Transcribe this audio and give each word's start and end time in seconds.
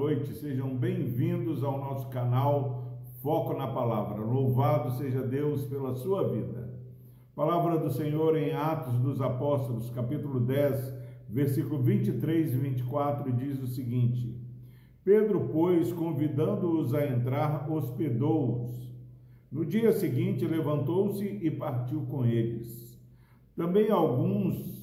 noite, 0.00 0.32
sejam 0.32 0.74
bem-vindos 0.74 1.62
ao 1.62 1.78
nosso 1.78 2.08
canal 2.08 3.02
Foco 3.20 3.52
na 3.52 3.66
Palavra. 3.66 4.24
Louvado 4.24 4.92
seja 4.92 5.20
Deus 5.20 5.66
pela 5.66 5.94
sua 5.94 6.26
vida. 6.26 6.72
Palavra 7.34 7.76
do 7.76 7.90
Senhor 7.90 8.34
em 8.34 8.54
Atos 8.54 8.94
dos 8.94 9.20
Apóstolos, 9.20 9.90
capítulo 9.90 10.40
10, 10.40 10.94
versículo 11.28 11.82
23 11.82 12.54
e 12.54 12.56
24, 12.56 13.30
diz 13.34 13.62
o 13.62 13.66
seguinte: 13.66 14.34
Pedro, 15.04 15.50
pois, 15.52 15.92
convidando-os 15.92 16.94
a 16.94 17.06
entrar, 17.06 17.70
hospedou-os. 17.70 18.90
No 19.52 19.66
dia 19.66 19.92
seguinte, 19.92 20.46
levantou-se 20.46 21.26
e 21.26 21.50
partiu 21.50 22.06
com 22.06 22.24
eles. 22.24 22.98
Também 23.54 23.90
alguns 23.90 24.79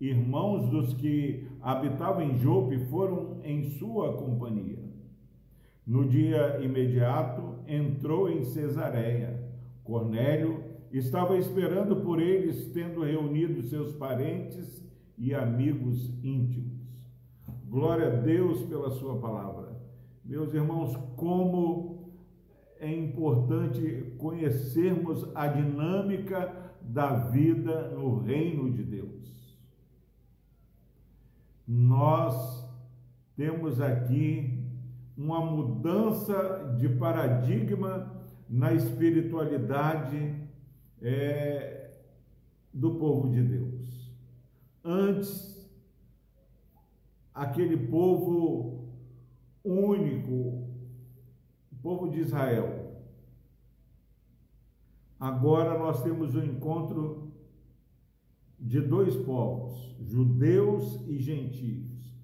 irmãos 0.00 0.66
dos 0.70 0.94
que 0.94 1.46
habitavam 1.60 2.22
em 2.22 2.38
Jope 2.38 2.78
foram 2.86 3.38
em 3.44 3.64
sua 3.64 4.14
companhia. 4.16 4.78
No 5.86 6.08
dia 6.08 6.58
imediato, 6.62 7.58
entrou 7.66 8.30
em 8.30 8.42
Cesareia. 8.44 9.44
Cornélio 9.84 10.64
estava 10.90 11.36
esperando 11.36 11.96
por 11.96 12.20
eles, 12.20 12.72
tendo 12.72 13.02
reunido 13.02 13.62
seus 13.62 13.92
parentes 13.92 14.82
e 15.18 15.34
amigos 15.34 16.08
íntimos. 16.24 16.80
Glória 17.68 18.06
a 18.06 18.16
Deus 18.20 18.62
pela 18.62 18.90
sua 18.90 19.18
palavra. 19.18 19.78
Meus 20.24 20.54
irmãos, 20.54 20.96
como 21.16 22.10
é 22.78 22.90
importante 22.90 24.14
conhecermos 24.16 25.28
a 25.34 25.46
dinâmica 25.46 26.72
da 26.80 27.28
vida 27.28 27.90
no 27.90 28.20
reino 28.20 28.72
de 28.72 28.82
Deus 28.82 29.39
nós 31.72 32.68
temos 33.36 33.80
aqui 33.80 34.60
uma 35.16 35.40
mudança 35.40 36.74
de 36.76 36.88
paradigma 36.88 38.10
na 38.48 38.72
espiritualidade 38.72 40.34
é, 41.00 41.92
do 42.74 42.96
povo 42.96 43.30
de 43.30 43.40
Deus. 43.44 44.12
Antes, 44.82 45.70
aquele 47.32 47.76
povo 47.76 48.92
único, 49.62 50.32
o 51.70 51.76
povo 51.80 52.10
de 52.10 52.18
Israel. 52.18 52.96
Agora 55.20 55.78
nós 55.78 56.02
temos 56.02 56.34
o 56.34 56.40
um 56.40 56.44
encontro 56.44 57.29
de 58.60 58.80
dois 58.80 59.16
povos, 59.16 59.96
judeus 60.02 61.00
e 61.08 61.18
gentios, 61.18 62.14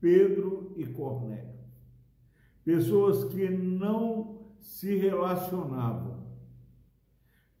Pedro 0.00 0.72
e 0.76 0.84
Cornélio. 0.86 1.54
Pessoas 2.64 3.32
que 3.32 3.48
não 3.48 4.40
se 4.58 4.96
relacionavam, 4.96 6.26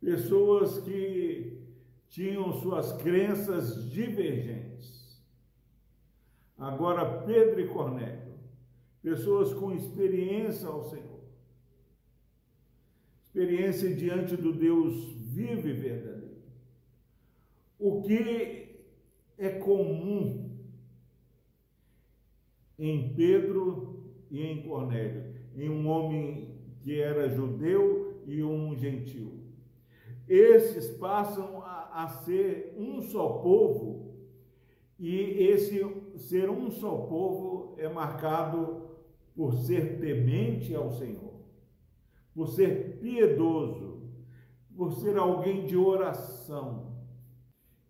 pessoas 0.00 0.80
que 0.80 1.62
tinham 2.08 2.52
suas 2.54 2.92
crenças 2.94 3.90
divergentes. 3.90 5.22
Agora, 6.58 7.22
Pedro 7.22 7.60
e 7.60 7.68
Cornélio, 7.68 8.34
pessoas 9.02 9.52
com 9.52 9.72
experiência 9.72 10.66
ao 10.66 10.82
Senhor, 10.84 11.20
experiência 13.22 13.94
diante 13.94 14.36
do 14.36 14.52
Deus 14.52 15.12
vivo 15.14 15.68
e 15.68 15.72
verdadeiro 15.72 16.13
o 17.84 18.00
que 18.00 18.80
é 19.36 19.50
comum 19.50 20.56
em 22.78 23.12
Pedro 23.14 24.02
e 24.30 24.40
em 24.40 24.62
Cornélio, 24.62 25.34
em 25.54 25.68
um 25.68 25.86
homem 25.86 26.62
que 26.80 26.98
era 26.98 27.28
judeu 27.28 28.22
e 28.26 28.42
um 28.42 28.74
gentil. 28.74 29.38
Esses 30.26 30.96
passam 30.96 31.60
a, 31.60 32.04
a 32.04 32.08
ser 32.08 32.74
um 32.78 33.02
só 33.02 33.28
povo, 33.40 34.14
e 34.98 35.18
esse 35.20 35.78
ser 36.16 36.48
um 36.48 36.70
só 36.70 36.96
povo 36.96 37.74
é 37.76 37.86
marcado 37.86 38.96
por 39.36 39.52
ser 39.52 40.00
temente 40.00 40.74
ao 40.74 40.90
Senhor, 40.90 41.34
por 42.34 42.48
ser 42.48 42.98
piedoso, 42.98 44.08
por 44.74 44.90
ser 44.94 45.18
alguém 45.18 45.66
de 45.66 45.76
oração, 45.76 46.93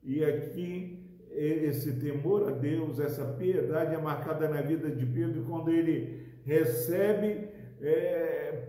e 0.05 0.25
aqui 0.25 1.03
esse 1.31 1.99
temor 1.99 2.49
a 2.49 2.53
Deus, 2.53 3.01
essa 3.01 3.25
piedade 3.25 3.95
é 3.95 3.99
marcada 3.99 4.49
na 4.49 4.61
vida 4.61 4.89
de 4.91 5.05
Pedro 5.05 5.45
quando 5.45 5.71
ele 5.71 6.29
recebe 6.45 7.49
é, 7.81 8.69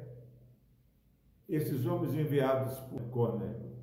esses 1.47 1.85
homens 1.85 2.15
enviados 2.15 2.79
por 2.89 3.01
Cornélio. 3.11 3.75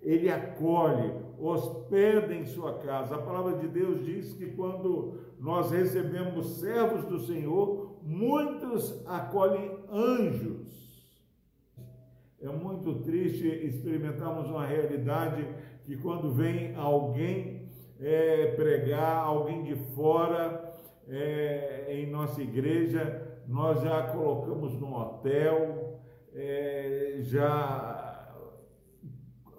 Ele 0.00 0.28
acolhe, 0.28 1.12
hospeda 1.38 2.34
em 2.34 2.44
sua 2.46 2.78
casa. 2.78 3.14
A 3.14 3.22
palavra 3.22 3.58
de 3.58 3.68
Deus 3.68 4.04
diz 4.04 4.34
que 4.34 4.50
quando 4.52 5.20
nós 5.38 5.70
recebemos 5.70 6.58
servos 6.58 7.04
do 7.04 7.20
Senhor, 7.20 8.00
muitos 8.02 9.06
acolhem 9.06 9.78
anjos. 9.90 10.84
É 12.40 12.48
muito 12.48 12.96
triste 13.02 13.46
experimentarmos 13.46 14.50
uma 14.50 14.66
realidade 14.66 15.46
que 15.84 15.96
quando 15.96 16.32
vem 16.32 16.74
alguém 16.74 17.68
é, 18.00 18.52
pregar, 18.56 19.18
alguém 19.18 19.62
de 19.62 19.74
fora 19.94 20.72
é, 21.08 21.86
em 21.88 22.10
nossa 22.10 22.42
igreja, 22.42 23.42
nós 23.46 23.82
já 23.82 24.02
colocamos 24.04 24.78
no 24.80 24.94
hotel, 24.94 26.00
é, 26.34 27.18
já 27.20 28.32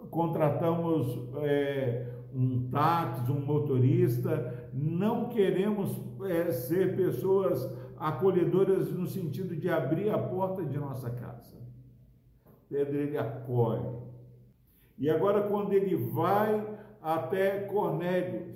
contratamos 0.09 1.19
é, 1.43 2.07
um 2.33 2.69
táxi, 2.69 3.31
um 3.31 3.39
motorista, 3.39 4.69
não 4.73 5.29
queremos 5.29 6.01
é, 6.25 6.51
ser 6.51 6.95
pessoas 6.95 7.71
acolhedoras 7.97 8.91
no 8.91 9.07
sentido 9.07 9.55
de 9.55 9.69
abrir 9.69 10.09
a 10.09 10.17
porta 10.17 10.65
de 10.65 10.77
nossa 10.77 11.09
casa. 11.09 11.55
Pedro 12.67 12.97
ele 12.97 13.17
acolhe, 13.17 13.87
e 14.97 15.09
agora, 15.09 15.47
quando 15.47 15.73
ele 15.73 15.95
vai 15.95 16.65
até 17.01 17.61
Cornélios, 17.67 18.55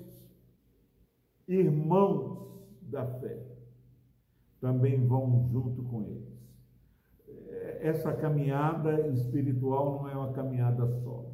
irmãos 1.47 2.47
da 2.81 3.05
fé, 3.05 3.37
também 4.61 5.05
vão 5.05 5.47
junto 5.51 5.83
com 5.83 6.03
eles. 6.03 6.29
Essa 7.81 8.13
caminhada 8.13 9.07
espiritual 9.09 10.01
não 10.01 10.09
é 10.09 10.15
uma 10.15 10.31
caminhada 10.33 10.87
só. 11.03 11.25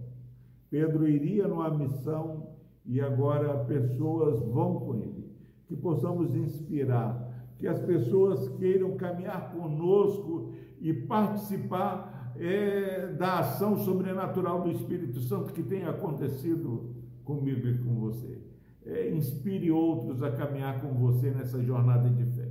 Pedro 0.70 1.08
iria 1.08 1.48
numa 1.48 1.70
missão 1.70 2.50
e 2.86 3.00
agora 3.02 3.66
pessoas 3.66 4.42
vão 4.42 4.80
com 4.80 4.96
ele. 4.96 5.34
Que 5.68 5.76
possamos 5.76 6.36
inspirar, 6.36 7.32
que 7.58 7.68
as 7.68 7.80
pessoas 7.82 8.50
queiram 8.58 8.96
caminhar 8.98 9.52
conosco 9.54 10.54
e 10.80 10.94
participar 10.94 12.25
é, 12.40 13.08
da 13.18 13.40
ação 13.40 13.78
sobrenatural 13.78 14.62
do 14.62 14.72
Espírito 14.72 15.20
Santo 15.22 15.54
que 15.54 15.64
tem 15.64 15.84
acontecido 15.86 16.96
comigo 17.24 17.68
e 17.68 17.78
com 17.78 17.96
você. 17.96 18.40
É, 18.86 19.10
inspire 19.10 19.72
outros 19.72 20.22
a 20.22 20.32
caminhar 20.32 20.82
com 20.82 20.94
você 20.94 21.32
nessa 21.32 21.62
jornada 21.64 22.10
de 22.10 22.24
fé. 22.26 22.50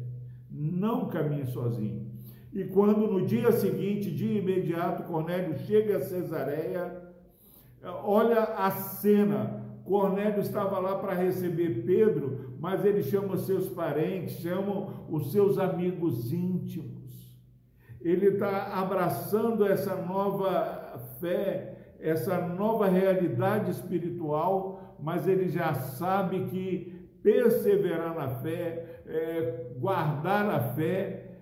Não 0.50 1.08
caminhe 1.08 1.46
sozinho. 1.46 2.06
E 2.52 2.64
quando 2.64 3.06
no 3.06 3.26
dia 3.26 3.52
seguinte, 3.52 4.10
de 4.10 4.38
imediato, 4.38 5.04
Cornélio 5.04 5.58
chega 5.58 5.98
a 5.98 6.00
Cesareia, 6.00 7.02
olha 8.04 8.42
a 8.42 8.70
cena. 8.70 9.62
Cornélio 9.84 10.40
estava 10.40 10.78
lá 10.78 10.98
para 10.98 11.14
receber 11.14 11.84
Pedro, 11.84 12.56
mas 12.58 12.84
ele 12.84 13.02
chama 13.02 13.36
seus 13.36 13.68
parentes, 13.68 14.38
chama 14.38 14.88
os 15.10 15.30
seus 15.30 15.58
amigos 15.58 16.32
íntimos 16.32 16.93
ele 18.04 18.26
está 18.28 18.78
abraçando 18.78 19.66
essa 19.66 19.96
nova 19.96 20.98
fé, 21.20 21.96
essa 21.98 22.38
nova 22.46 22.86
realidade 22.86 23.70
espiritual, 23.70 24.96
mas 25.00 25.26
ele 25.26 25.48
já 25.48 25.72
sabe 25.72 26.44
que 26.44 27.08
perseverar 27.22 28.14
na 28.14 28.28
fé, 28.40 29.00
é, 29.06 29.72
guardar 29.78 30.50
a 30.50 30.60
fé, 30.74 31.38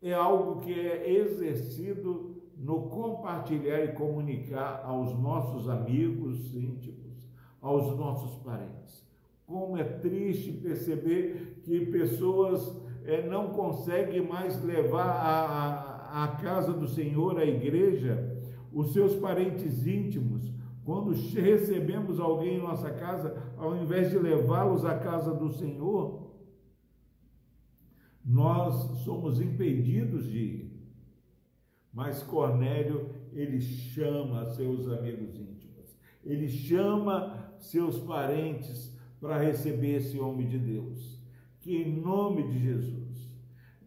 é 0.00 0.14
algo 0.14 0.60
que 0.60 0.72
é 0.72 1.10
exercido 1.10 2.40
no 2.56 2.82
compartilhar 2.88 3.84
e 3.84 3.92
comunicar 3.92 4.84
aos 4.84 5.18
nossos 5.18 5.68
amigos 5.68 6.54
íntimos, 6.54 7.28
aos 7.60 7.96
nossos 7.96 8.36
parentes. 8.44 9.04
Como 9.44 9.76
é 9.76 9.82
triste 9.84 10.52
perceber 10.52 11.60
que 11.64 11.86
pessoas 11.86 12.81
é, 13.04 13.26
não 13.28 13.50
consegue 13.50 14.20
mais 14.20 14.62
levar 14.62 15.10
à, 16.12 16.28
casa 16.40 16.72
do 16.72 16.86
Senhor, 16.86 17.38
à 17.38 17.44
igreja, 17.44 18.40
os 18.72 18.92
seus 18.92 19.16
parentes 19.16 19.86
íntimos. 19.86 20.52
Quando 20.84 21.12
recebemos 21.12 22.18
alguém 22.18 22.56
em 22.56 22.62
nossa 22.62 22.90
casa, 22.90 23.54
ao 23.56 23.76
invés 23.76 24.10
de 24.10 24.18
levá-los 24.18 24.84
à 24.84 24.98
casa 24.98 25.32
do 25.32 25.50
Senhor, 25.50 26.32
nós 28.24 28.74
somos 29.00 29.40
impedidos 29.40 30.28
de 30.30 30.38
ir. 30.38 30.72
Mas 31.92 32.22
Cornélio, 32.22 33.10
ele 33.32 33.60
chama 33.60 34.46
seus 34.46 34.88
amigos 34.88 35.38
íntimos, 35.38 35.96
ele 36.24 36.48
chama 36.48 37.54
seus 37.58 37.98
parentes 37.98 38.96
para 39.20 39.38
receber 39.38 39.96
esse 39.96 40.18
homem 40.18 40.48
de 40.48 40.58
Deus. 40.58 41.21
Que 41.62 41.82
em 41.82 42.00
nome 42.00 42.42
de 42.48 42.58
Jesus, 42.58 43.02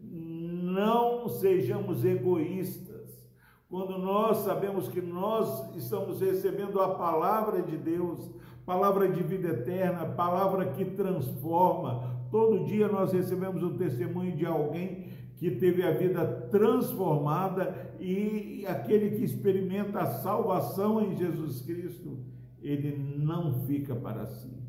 não 0.01 1.29
sejamos 1.29 2.03
egoístas. 2.03 2.95
Quando 3.69 3.97
nós 3.97 4.37
sabemos 4.39 4.87
que 4.87 5.01
nós 5.01 5.75
estamos 5.75 6.21
recebendo 6.21 6.79
a 6.79 6.95
palavra 6.95 7.61
de 7.61 7.77
Deus, 7.77 8.31
palavra 8.65 9.07
de 9.07 9.21
vida 9.21 9.49
eterna, 9.49 10.05
palavra 10.05 10.71
que 10.71 10.85
transforma. 10.85 12.15
Todo 12.31 12.65
dia 12.65 12.87
nós 12.87 13.13
recebemos 13.13 13.61
o 13.61 13.77
testemunho 13.77 14.35
de 14.35 14.45
alguém 14.45 15.09
que 15.37 15.51
teve 15.51 15.83
a 15.83 15.91
vida 15.91 16.25
transformada 16.49 17.93
e 17.99 18.65
aquele 18.67 19.17
que 19.17 19.23
experimenta 19.23 19.99
a 19.99 20.05
salvação 20.05 21.01
em 21.01 21.15
Jesus 21.15 21.61
Cristo, 21.61 22.17
ele 22.61 22.97
não 23.17 23.65
fica 23.65 23.95
para 23.95 24.25
si. 24.25 24.64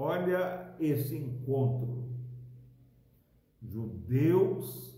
Olha 0.00 0.76
esse 0.78 1.16
encontro. 1.16 2.04
Judeus, 3.60 4.96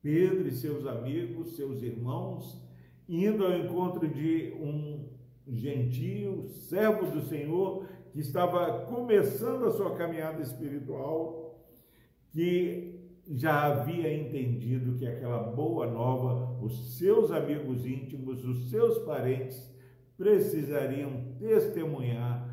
Pedro 0.00 0.46
e 0.46 0.52
seus 0.52 0.86
amigos, 0.86 1.56
seus 1.56 1.82
irmãos, 1.82 2.64
indo 3.08 3.44
ao 3.44 3.58
encontro 3.58 4.06
de 4.06 4.52
um 4.60 5.08
gentio, 5.48 6.46
servo 6.46 7.10
do 7.10 7.22
Senhor, 7.22 7.88
que 8.12 8.20
estava 8.20 8.86
começando 8.86 9.64
a 9.64 9.72
sua 9.72 9.96
caminhada 9.96 10.40
espiritual, 10.40 11.60
que 12.30 13.00
já 13.28 13.64
havia 13.64 14.16
entendido 14.16 14.96
que 14.96 15.08
aquela 15.08 15.42
boa 15.42 15.90
nova, 15.90 16.56
os 16.64 16.96
seus 16.96 17.32
amigos 17.32 17.84
íntimos, 17.84 18.44
os 18.44 18.70
seus 18.70 19.00
parentes, 19.00 19.74
precisariam 20.16 21.34
testemunhar 21.40 22.45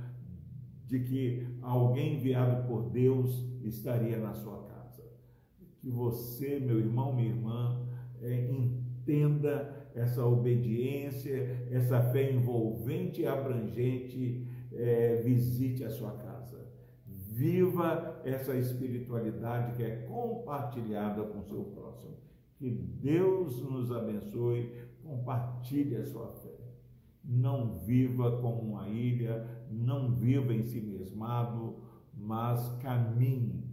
de 0.85 1.00
que 1.00 1.47
alguém 1.62 2.15
enviado 2.15 2.68
por 2.68 2.89
Deus 2.89 3.45
estaria 3.63 4.18
na 4.18 4.33
sua 4.33 4.63
casa. 4.63 5.03
Que 5.80 5.89
você, 5.89 6.59
meu 6.59 6.80
irmão, 6.80 7.13
minha 7.13 7.30
irmã, 7.30 7.88
é, 8.21 8.51
entenda 8.51 9.89
essa 9.95 10.25
obediência, 10.25 11.68
essa 11.71 12.01
fé 12.12 12.31
envolvente 12.31 13.21
e 13.21 13.27
abrangente, 13.27 14.47
é, 14.71 15.21
visite 15.24 15.83
a 15.83 15.89
sua 15.89 16.12
casa. 16.12 16.65
Viva 17.06 18.21
essa 18.24 18.56
espiritualidade 18.56 19.75
que 19.75 19.83
é 19.83 20.06
compartilhada 20.07 21.24
com 21.24 21.39
o 21.39 21.44
seu 21.44 21.63
próximo. 21.65 22.15
Que 22.57 22.69
Deus 22.69 23.62
nos 23.62 23.91
abençoe. 23.91 24.71
Compartilhe 25.03 25.97
a 25.97 26.06
sua 26.06 26.31
fé. 26.33 26.52
Não 27.23 27.77
viva 27.79 28.39
como 28.41 28.61
uma 28.61 28.89
ilha, 28.89 29.47
não 29.71 30.11
viva 30.11 30.53
em 30.53 30.63
si 30.63 30.81
mesmado, 30.81 31.77
mas 32.13 32.67
caminhe 32.81 33.63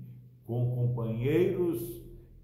com 0.44 0.74
companheiros 0.74 2.00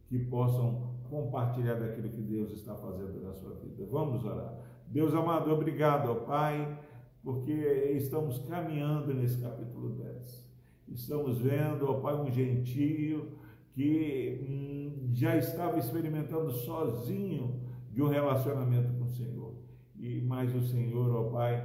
que 0.07 0.19
possam 0.19 0.95
compartilhar 1.09 1.75
daquilo 1.75 2.09
que 2.09 2.23
Deus 2.23 2.53
está 2.53 2.75
fazendo 2.75 3.23
na 3.23 3.33
sua 3.33 3.55
vida. 3.55 3.87
Vamos 3.91 4.25
orar. 4.25 4.59
Deus 4.89 5.15
amado, 5.15 5.51
obrigado, 5.51 6.11
ó 6.11 6.15
Pai, 6.15 6.79
porque 7.23 7.53
estamos 7.97 8.39
caminhando 8.41 9.13
nesse 9.15 9.41
capítulo 9.41 9.91
10. 9.97 10.47
Estamos 10.89 11.39
vendo, 11.39 11.89
ó 11.89 11.95
Pai, 12.01 12.15
um 12.15 12.31
gentio 12.31 13.33
que 13.73 14.47
hum, 14.49 15.11
já 15.13 15.37
estava 15.37 15.79
experimentando 15.79 16.51
sozinho 16.51 17.61
de 17.93 18.03
um 18.03 18.09
relacionamento 18.09 18.93
com 18.95 19.05
o 19.05 19.09
Senhor. 19.09 19.56
E 19.99 20.21
mais 20.21 20.55
o 20.55 20.63
Senhor, 20.63 21.15
ó 21.15 21.31
Pai, 21.31 21.65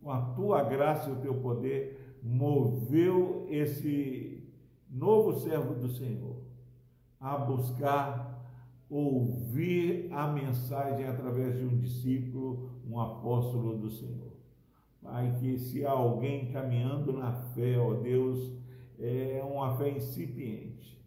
com 0.00 0.10
a 0.10 0.20
tua 0.34 0.62
graça 0.64 1.10
e 1.10 1.12
o 1.12 1.20
teu 1.20 1.34
poder, 1.34 2.16
moveu 2.22 3.46
esse 3.48 4.42
novo 4.90 5.38
servo 5.40 5.74
do 5.74 5.88
Senhor 5.88 6.36
a 7.20 7.36
buscar 7.36 8.32
ouvir 8.90 10.08
a 10.12 10.26
mensagem 10.28 11.06
através 11.06 11.56
de 11.56 11.64
um 11.64 11.78
discípulo, 11.78 12.70
um 12.86 13.00
apóstolo 13.00 13.78
do 13.78 13.90
Senhor. 13.90 14.32
Pai, 15.00 15.34
que 15.40 15.58
se 15.58 15.86
há 15.86 15.90
alguém 15.92 16.52
caminhando 16.52 17.12
na 17.12 17.32
fé, 17.32 17.78
ó 17.78 17.94
Deus, 17.94 18.52
é 18.98 19.42
uma 19.42 19.76
fé 19.76 19.90
incipiente. 19.90 21.00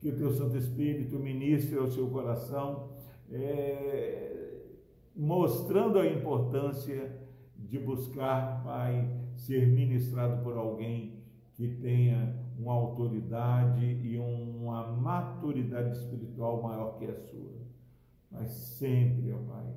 Que 0.00 0.10
o 0.10 0.16
teu 0.16 0.32
Santo 0.32 0.56
Espírito 0.56 1.18
ministre 1.18 1.78
ao 1.78 1.90
seu 1.90 2.08
coração, 2.08 2.90
é, 3.30 4.47
mostrando 5.18 5.98
a 5.98 6.06
importância 6.06 7.12
de 7.56 7.76
buscar, 7.76 8.62
Pai, 8.62 9.10
ser 9.34 9.66
ministrado 9.66 10.44
por 10.44 10.56
alguém 10.56 11.24
que 11.54 11.66
tenha 11.76 12.38
uma 12.56 12.72
autoridade 12.72 13.84
e 13.84 14.16
uma 14.16 14.86
maturidade 14.86 15.98
espiritual 15.98 16.62
maior 16.62 16.96
que 16.98 17.06
a 17.06 17.14
sua. 17.14 17.58
Mas 18.30 18.50
sempre, 18.50 19.32
ó 19.32 19.38
Pai, 19.38 19.74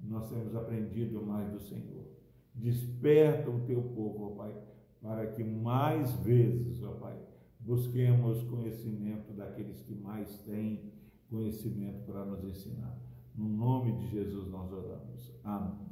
nós 0.00 0.30
temos 0.30 0.54
aprendido 0.54 1.20
mais 1.22 1.50
do 1.50 1.58
Senhor. 1.58 2.06
Desperta 2.54 3.50
o 3.50 3.60
teu 3.60 3.82
povo, 3.82 4.32
ó 4.32 4.36
Pai, 4.36 4.54
para 5.02 5.26
que 5.26 5.42
mais 5.42 6.12
vezes, 6.20 6.84
ó 6.84 6.92
Pai, 6.92 7.18
busquemos 7.58 8.44
conhecimento 8.44 9.32
daqueles 9.32 9.80
que 9.80 9.94
mais 9.94 10.38
têm 10.42 10.92
conhecimento 11.28 12.04
para 12.06 12.24
nos 12.24 12.44
ensinar. 12.44 12.96
No 13.38 13.48
nome 13.48 13.92
de 13.92 14.08
Jesus 14.08 14.48
nós 14.48 14.72
oramos. 14.72 15.32
Amém. 15.44 15.88